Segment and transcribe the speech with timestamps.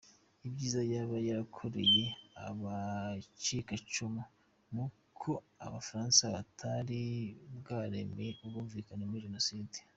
[0.47, 2.03] Ibyiza yaba yarakoreye
[2.47, 4.21] abacikacumu
[4.73, 5.29] n’uko
[5.65, 7.01] abafaransa batari
[7.57, 9.75] bwaremera «ubwumvika kuri jenoside».